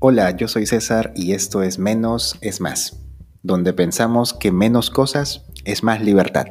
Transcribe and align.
Hola, 0.00 0.30
yo 0.36 0.46
soy 0.46 0.64
César 0.64 1.12
y 1.16 1.32
esto 1.32 1.60
es 1.60 1.80
Menos 1.80 2.38
es 2.40 2.60
Más, 2.60 3.04
donde 3.42 3.72
pensamos 3.72 4.32
que 4.32 4.52
menos 4.52 4.90
cosas 4.90 5.44
es 5.64 5.82
más 5.82 6.00
libertad. 6.00 6.46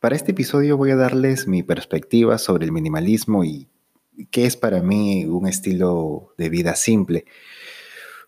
Para 0.00 0.16
este 0.16 0.30
episodio 0.30 0.78
voy 0.78 0.92
a 0.92 0.96
darles 0.96 1.46
mi 1.46 1.62
perspectiva 1.62 2.38
sobre 2.38 2.64
el 2.64 2.72
minimalismo 2.72 3.44
y 3.44 3.68
qué 4.30 4.46
es 4.46 4.56
para 4.56 4.80
mí 4.80 5.26
un 5.26 5.46
estilo 5.46 6.32
de 6.38 6.48
vida 6.48 6.74
simple. 6.74 7.26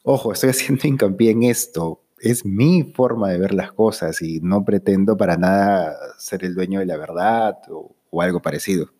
Ojo, 0.02 0.34
estoy 0.34 0.50
haciendo 0.50 0.86
hincapié 0.86 1.30
en 1.30 1.44
esto. 1.44 2.02
Es 2.18 2.44
mi 2.44 2.82
forma 2.82 3.30
de 3.30 3.38
ver 3.38 3.54
las 3.54 3.72
cosas 3.72 4.20
y 4.20 4.40
no 4.42 4.66
pretendo 4.66 5.16
para 5.16 5.38
nada 5.38 5.96
ser 6.18 6.44
el 6.44 6.54
dueño 6.54 6.80
de 6.80 6.86
la 6.86 6.98
verdad 6.98 7.56
o, 7.70 7.96
o 8.10 8.20
algo 8.20 8.42
parecido. 8.42 8.90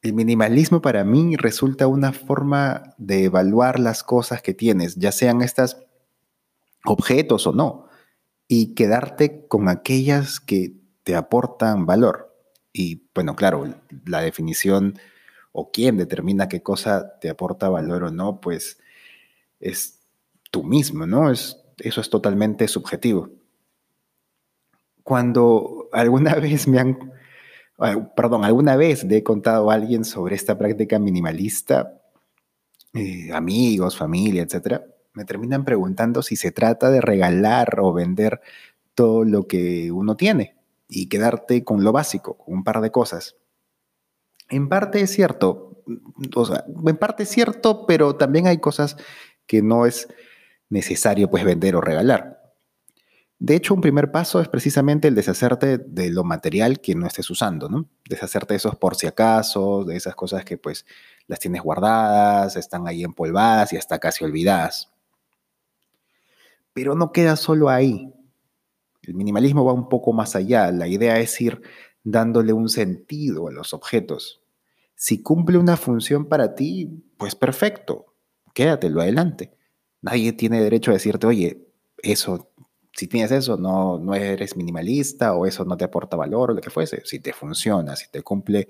El 0.00 0.12
minimalismo 0.12 0.80
para 0.80 1.04
mí 1.04 1.36
resulta 1.36 1.88
una 1.88 2.12
forma 2.12 2.94
de 2.98 3.24
evaluar 3.24 3.80
las 3.80 4.04
cosas 4.04 4.42
que 4.42 4.54
tienes, 4.54 4.96
ya 4.96 5.10
sean 5.10 5.42
estas 5.42 5.84
objetos 6.84 7.46
o 7.46 7.52
no, 7.52 7.88
y 8.46 8.74
quedarte 8.74 9.46
con 9.48 9.68
aquellas 9.68 10.38
que 10.40 10.74
te 11.02 11.16
aportan 11.16 11.84
valor. 11.84 12.34
Y 12.72 13.08
bueno, 13.14 13.34
claro, 13.34 13.74
la 14.06 14.20
definición 14.20 14.98
o 15.52 15.72
quién 15.72 15.96
determina 15.96 16.48
qué 16.48 16.62
cosa 16.62 17.18
te 17.18 17.28
aporta 17.28 17.68
valor 17.68 18.04
o 18.04 18.10
no, 18.10 18.40
pues 18.40 18.78
es 19.58 19.98
tú 20.50 20.62
mismo, 20.62 21.06
¿no? 21.06 21.30
Es, 21.30 21.60
eso 21.78 22.00
es 22.00 22.08
totalmente 22.10 22.68
subjetivo. 22.68 23.30
Cuando 25.02 25.88
alguna 25.92 26.34
vez 26.40 26.68
me 26.68 26.78
han 26.78 27.12
perdón, 28.16 28.44
alguna 28.44 28.76
vez 28.76 29.04
le 29.04 29.18
he 29.18 29.22
contado 29.22 29.70
a 29.70 29.74
alguien 29.74 30.04
sobre 30.04 30.34
esta 30.34 30.58
práctica 30.58 30.98
minimalista, 30.98 32.00
eh, 32.92 33.30
amigos, 33.32 33.96
familia, 33.96 34.42
etcétera, 34.42 34.84
me 35.12 35.24
terminan 35.24 35.64
preguntando 35.64 36.22
si 36.22 36.36
se 36.36 36.50
trata 36.50 36.90
de 36.90 37.00
regalar 37.00 37.78
o 37.80 37.92
vender 37.92 38.40
todo 38.94 39.24
lo 39.24 39.46
que 39.46 39.92
uno 39.92 40.16
tiene 40.16 40.56
y 40.88 41.08
quedarte 41.08 41.64
con 41.64 41.84
lo 41.84 41.92
básico, 41.92 42.36
con 42.36 42.54
un 42.54 42.64
par 42.64 42.80
de 42.80 42.90
cosas. 42.90 43.36
En 44.48 44.68
parte 44.68 45.00
es 45.00 45.10
cierto, 45.10 45.82
o 46.34 46.44
sea, 46.44 46.64
en 46.66 46.96
parte 46.96 47.24
es 47.24 47.28
cierto, 47.28 47.86
pero 47.86 48.16
también 48.16 48.46
hay 48.46 48.58
cosas 48.58 48.96
que 49.46 49.62
no 49.62 49.86
es 49.86 50.08
necesario 50.68 51.30
pues 51.30 51.44
vender 51.44 51.76
o 51.76 51.80
regalar. 51.80 52.47
De 53.40 53.54
hecho, 53.54 53.72
un 53.74 53.80
primer 53.80 54.10
paso 54.10 54.40
es 54.40 54.48
precisamente 54.48 55.06
el 55.06 55.14
deshacerte 55.14 55.78
de 55.78 56.10
lo 56.10 56.24
material 56.24 56.80
que 56.80 56.96
no 56.96 57.06
estés 57.06 57.30
usando, 57.30 57.68
¿no? 57.68 57.88
Deshacerte 58.08 58.54
de 58.54 58.56
esos 58.56 58.74
por 58.76 58.96
si 58.96 59.06
acaso, 59.06 59.84
de 59.84 59.96
esas 59.96 60.16
cosas 60.16 60.44
que 60.44 60.58
pues 60.58 60.84
las 61.28 61.38
tienes 61.38 61.62
guardadas, 61.62 62.56
están 62.56 62.88
ahí 62.88 63.04
empolvadas 63.04 63.72
y 63.72 63.76
hasta 63.76 64.00
casi 64.00 64.24
olvidadas. 64.24 64.90
Pero 66.72 66.96
no 66.96 67.12
queda 67.12 67.36
solo 67.36 67.68
ahí. 67.68 68.12
El 69.02 69.14
minimalismo 69.14 69.64
va 69.64 69.72
un 69.72 69.88
poco 69.88 70.12
más 70.12 70.34
allá. 70.34 70.72
La 70.72 70.88
idea 70.88 71.18
es 71.20 71.40
ir 71.40 71.62
dándole 72.02 72.52
un 72.52 72.68
sentido 72.68 73.46
a 73.48 73.52
los 73.52 73.72
objetos. 73.72 74.42
Si 74.96 75.22
cumple 75.22 75.58
una 75.58 75.76
función 75.76 76.26
para 76.26 76.56
ti, 76.56 77.04
pues 77.16 77.36
perfecto, 77.36 78.06
quédatelo 78.52 79.00
adelante. 79.00 79.56
Nadie 80.02 80.32
tiene 80.32 80.60
derecho 80.60 80.90
a 80.90 80.94
decirte, 80.94 81.26
oye, 81.28 81.68
eso 82.02 82.50
si 82.92 83.06
tienes 83.06 83.30
eso, 83.30 83.56
no, 83.56 83.98
no 83.98 84.14
eres 84.14 84.56
minimalista 84.56 85.34
o 85.34 85.46
eso 85.46 85.64
no 85.64 85.76
te 85.76 85.84
aporta 85.84 86.16
valor 86.16 86.50
o 86.50 86.54
lo 86.54 86.60
que 86.60 86.70
fuese. 86.70 87.02
Si 87.04 87.20
te 87.20 87.32
funciona, 87.32 87.96
si 87.96 88.10
te 88.10 88.22
cumple 88.22 88.68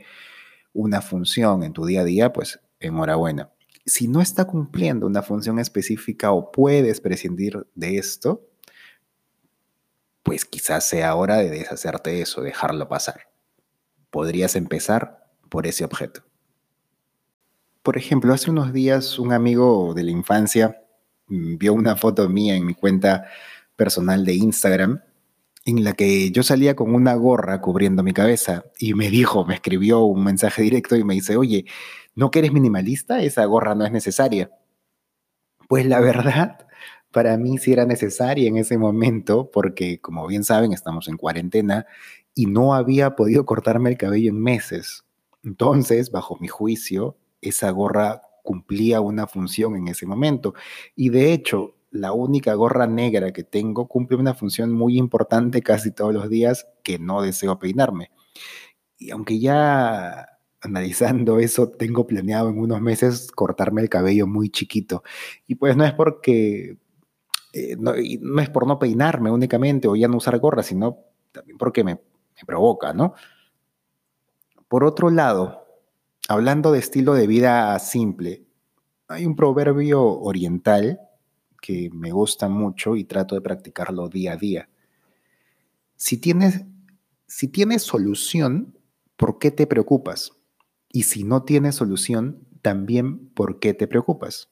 una 0.72 1.00
función 1.00 1.62
en 1.62 1.72
tu 1.72 1.86
día 1.86 2.02
a 2.02 2.04
día, 2.04 2.32
pues 2.32 2.60
enhorabuena. 2.80 3.50
Si 3.86 4.06
no 4.06 4.20
está 4.20 4.44
cumpliendo 4.44 5.06
una 5.06 5.22
función 5.22 5.58
específica 5.58 6.30
o 6.32 6.52
puedes 6.52 7.00
prescindir 7.00 7.66
de 7.74 7.96
esto, 7.96 8.46
pues 10.22 10.44
quizás 10.44 10.86
sea 10.86 11.14
hora 11.14 11.38
de 11.38 11.48
deshacerte 11.48 12.10
de 12.10 12.20
eso, 12.20 12.42
dejarlo 12.42 12.86
pasar. 12.86 13.30
Podrías 14.10 14.56
empezar 14.56 15.26
por 15.48 15.66
ese 15.66 15.84
objeto. 15.84 16.22
Por 17.82 17.96
ejemplo, 17.96 18.34
hace 18.34 18.50
unos 18.50 18.74
días 18.74 19.18
un 19.18 19.32
amigo 19.32 19.94
de 19.94 20.02
la 20.02 20.10
infancia 20.10 20.82
mm, 21.28 21.56
vio 21.56 21.72
una 21.72 21.96
foto 21.96 22.28
mía 22.28 22.56
en 22.56 22.66
mi 22.66 22.74
cuenta 22.74 23.26
personal 23.78 24.24
de 24.24 24.34
Instagram 24.34 25.02
en 25.64 25.84
la 25.84 25.92
que 25.92 26.30
yo 26.32 26.42
salía 26.42 26.74
con 26.74 26.94
una 26.94 27.14
gorra 27.14 27.60
cubriendo 27.60 28.02
mi 28.02 28.12
cabeza 28.12 28.64
y 28.78 28.94
me 28.94 29.08
dijo, 29.08 29.44
me 29.46 29.54
escribió 29.54 30.00
un 30.00 30.24
mensaje 30.24 30.62
directo 30.62 30.96
y 30.96 31.04
me 31.04 31.14
dice, 31.14 31.36
oye, 31.36 31.64
¿no 32.14 32.30
que 32.30 32.40
eres 32.40 32.52
minimalista? 32.52 33.22
Esa 33.22 33.44
gorra 33.44 33.74
no 33.74 33.86
es 33.86 33.92
necesaria. 33.92 34.50
Pues 35.68 35.86
la 35.86 36.00
verdad, 36.00 36.66
para 37.12 37.36
mí 37.36 37.58
sí 37.58 37.72
era 37.72 37.86
necesaria 37.86 38.48
en 38.48 38.56
ese 38.56 38.78
momento 38.78 39.50
porque, 39.50 40.00
como 40.00 40.26
bien 40.26 40.42
saben, 40.42 40.72
estamos 40.72 41.06
en 41.06 41.16
cuarentena 41.16 41.86
y 42.34 42.46
no 42.46 42.74
había 42.74 43.14
podido 43.14 43.46
cortarme 43.46 43.90
el 43.90 43.96
cabello 43.96 44.30
en 44.30 44.42
meses. 44.42 45.04
Entonces, 45.44 46.10
bajo 46.10 46.36
mi 46.40 46.48
juicio, 46.48 47.16
esa 47.40 47.70
gorra 47.70 48.22
cumplía 48.42 49.00
una 49.00 49.26
función 49.26 49.76
en 49.76 49.88
ese 49.88 50.06
momento. 50.06 50.54
Y 50.96 51.10
de 51.10 51.32
hecho, 51.32 51.77
la 51.90 52.12
única 52.12 52.54
gorra 52.54 52.86
negra 52.86 53.32
que 53.32 53.44
tengo 53.44 53.88
cumple 53.88 54.16
una 54.16 54.34
función 54.34 54.72
muy 54.72 54.98
importante 54.98 55.62
casi 55.62 55.90
todos 55.90 56.12
los 56.12 56.28
días 56.28 56.66
que 56.82 56.98
no 56.98 57.22
deseo 57.22 57.58
peinarme. 57.58 58.10
Y 58.98 59.10
aunque 59.10 59.38
ya 59.38 60.38
analizando 60.60 61.38
eso, 61.38 61.70
tengo 61.70 62.06
planeado 62.06 62.50
en 62.50 62.58
unos 62.58 62.80
meses 62.80 63.30
cortarme 63.32 63.82
el 63.82 63.88
cabello 63.88 64.26
muy 64.26 64.50
chiquito. 64.50 65.02
Y 65.46 65.54
pues 65.54 65.76
no 65.76 65.84
es 65.84 65.92
porque, 65.92 66.78
eh, 67.52 67.76
no, 67.78 67.94
es 67.94 68.50
por 68.50 68.66
no 68.66 68.78
peinarme 68.78 69.30
únicamente 69.30 69.88
o 69.88 69.96
ya 69.96 70.08
no 70.08 70.16
usar 70.16 70.38
gorra, 70.38 70.62
sino 70.62 70.98
también 71.32 71.58
porque 71.58 71.84
me, 71.84 71.94
me 71.94 72.44
provoca, 72.46 72.92
¿no? 72.92 73.14
Por 74.68 74.84
otro 74.84 75.10
lado, 75.10 75.66
hablando 76.28 76.72
de 76.72 76.80
estilo 76.80 77.14
de 77.14 77.26
vida 77.26 77.78
simple, 77.78 78.44
hay 79.06 79.24
un 79.24 79.36
proverbio 79.36 80.02
oriental 80.02 81.00
que 81.60 81.90
me 81.92 82.12
gusta 82.12 82.48
mucho 82.48 82.96
y 82.96 83.04
trato 83.04 83.34
de 83.34 83.40
practicarlo 83.40 84.08
día 84.08 84.32
a 84.32 84.36
día. 84.36 84.68
Si 85.96 86.18
tienes, 86.18 86.64
si 87.26 87.50
solución, 87.78 88.78
¿por 89.16 89.38
qué 89.38 89.50
te 89.50 89.66
preocupas? 89.66 90.32
Y 90.90 91.04
si 91.04 91.24
no 91.24 91.42
tienes 91.42 91.76
solución, 91.76 92.46
también 92.62 93.28
¿por 93.30 93.58
qué 93.60 93.74
te 93.74 93.86
preocupas? 93.86 94.50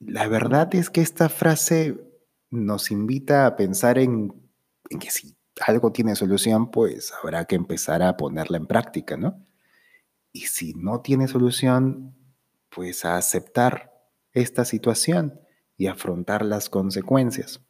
La 0.00 0.28
verdad 0.28 0.74
es 0.74 0.90
que 0.90 1.00
esta 1.00 1.28
frase 1.28 2.00
nos 2.50 2.90
invita 2.90 3.46
a 3.46 3.56
pensar 3.56 3.98
en, 3.98 4.32
en 4.90 4.98
que 4.98 5.10
si 5.10 5.36
algo 5.66 5.92
tiene 5.92 6.16
solución, 6.16 6.70
pues 6.70 7.12
habrá 7.12 7.44
que 7.44 7.56
empezar 7.56 8.02
a 8.02 8.16
ponerla 8.16 8.56
en 8.56 8.66
práctica, 8.66 9.16
¿no? 9.16 9.44
Y 10.32 10.40
si 10.40 10.74
no 10.74 11.00
tiene 11.00 11.28
solución, 11.28 12.14
pues 12.68 13.04
a 13.04 13.16
aceptar 13.16 13.93
esta 14.34 14.64
situación 14.64 15.40
y 15.76 15.86
afrontar 15.86 16.44
las 16.44 16.68
consecuencias. 16.68 17.60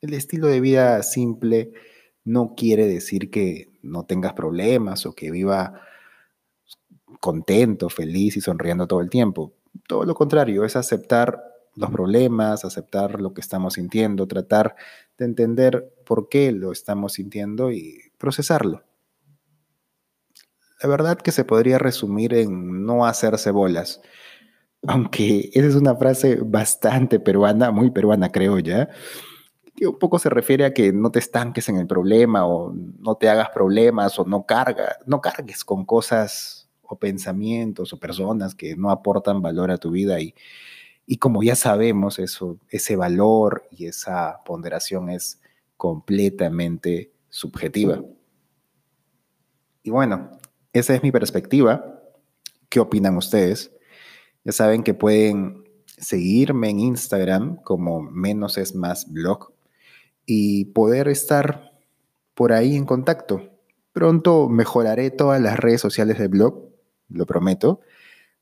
El 0.00 0.14
estilo 0.14 0.48
de 0.48 0.60
vida 0.60 1.02
simple 1.02 1.72
no 2.24 2.54
quiere 2.56 2.86
decir 2.86 3.30
que 3.30 3.70
no 3.82 4.04
tengas 4.04 4.32
problemas 4.32 5.06
o 5.06 5.14
que 5.14 5.30
viva 5.30 5.80
contento, 7.20 7.88
feliz 7.88 8.36
y 8.36 8.40
sonriendo 8.40 8.86
todo 8.86 9.00
el 9.00 9.10
tiempo. 9.10 9.54
Todo 9.86 10.04
lo 10.04 10.14
contrario, 10.14 10.64
es 10.64 10.76
aceptar 10.76 11.42
los 11.74 11.90
problemas, 11.90 12.64
aceptar 12.64 13.20
lo 13.20 13.34
que 13.34 13.40
estamos 13.40 13.74
sintiendo, 13.74 14.26
tratar 14.26 14.76
de 15.16 15.24
entender 15.24 15.94
por 16.04 16.28
qué 16.28 16.52
lo 16.52 16.72
estamos 16.72 17.14
sintiendo 17.14 17.70
y 17.70 18.12
procesarlo. 18.18 18.84
La 20.82 20.88
verdad 20.88 21.18
que 21.18 21.32
se 21.32 21.44
podría 21.44 21.78
resumir 21.78 22.34
en 22.34 22.84
no 22.84 23.06
hacerse 23.06 23.50
bolas 23.50 24.00
aunque 24.86 25.50
esa 25.52 25.66
es 25.66 25.74
una 25.74 25.96
frase 25.96 26.36
bastante 26.36 27.20
peruana, 27.20 27.70
muy 27.70 27.90
peruana 27.90 28.30
creo 28.30 28.58
ya, 28.58 28.88
un 29.80 29.98
poco 29.98 30.18
se 30.18 30.30
refiere 30.30 30.64
a 30.64 30.74
que 30.74 30.92
no 30.92 31.10
te 31.10 31.18
estanques 31.18 31.68
en 31.68 31.76
el 31.76 31.86
problema 31.86 32.46
o 32.46 32.72
no 32.72 33.14
te 33.16 33.28
hagas 33.28 33.50
problemas 33.50 34.18
o 34.18 34.24
no 34.24 34.44
carga, 34.44 34.96
no 35.06 35.20
cargues 35.20 35.64
con 35.64 35.84
cosas 35.84 36.68
o 36.82 36.98
pensamientos 36.98 37.92
o 37.92 38.00
personas 38.00 38.54
que 38.54 38.76
no 38.76 38.90
aportan 38.90 39.42
valor 39.42 39.70
a 39.70 39.78
tu 39.78 39.90
vida 39.90 40.20
y, 40.20 40.34
y 41.06 41.18
como 41.18 41.42
ya 41.42 41.54
sabemos 41.54 42.18
eso, 42.18 42.58
ese 42.70 42.96
valor 42.96 43.68
y 43.70 43.86
esa 43.86 44.42
ponderación 44.44 45.10
es 45.10 45.40
completamente 45.76 47.12
subjetiva. 47.28 48.02
Y 49.82 49.90
bueno, 49.90 50.30
esa 50.72 50.94
es 50.94 51.02
mi 51.02 51.12
perspectiva. 51.12 52.02
¿Qué 52.68 52.80
opinan 52.80 53.16
ustedes? 53.16 53.70
Ya 54.48 54.52
saben 54.52 54.82
que 54.82 54.94
pueden 54.94 55.62
seguirme 55.98 56.70
en 56.70 56.80
Instagram 56.80 57.56
como 57.56 58.00
menos 58.00 58.56
es 58.56 58.74
más 58.74 59.12
blog 59.12 59.52
y 60.24 60.64
poder 60.72 61.08
estar 61.08 61.78
por 62.32 62.54
ahí 62.54 62.74
en 62.74 62.86
contacto. 62.86 63.42
Pronto 63.92 64.48
mejoraré 64.48 65.10
todas 65.10 65.38
las 65.42 65.58
redes 65.58 65.82
sociales 65.82 66.16
del 66.16 66.28
blog, 66.28 66.64
lo 67.10 67.26
prometo. 67.26 67.82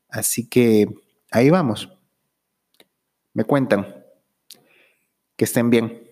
Así 0.07 0.47
que 0.47 0.87
ahí 1.29 1.49
vamos. 1.49 1.93
Me 3.33 3.43
cuentan. 3.43 3.93
Que 5.35 5.43
estén 5.43 5.69
bien. 5.69 6.06